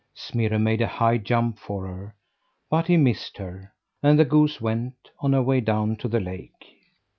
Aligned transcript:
Smirre 0.15 0.57
made 0.57 0.81
a 0.81 0.87
high 0.87 1.19
jump 1.19 1.59
for 1.59 1.85
her 1.85 2.15
but 2.71 2.87
he 2.87 2.97
missed 2.97 3.37
her; 3.37 3.71
and 4.01 4.17
the 4.17 4.25
goose 4.25 4.59
went 4.59 4.95
on 5.19 5.31
her 5.33 5.43
way 5.43 5.61
down 5.61 5.95
to 5.97 6.07
the 6.07 6.19
lake. 6.19 6.73